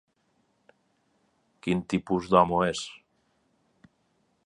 [1.67, 2.85] Quin tipus d'home és?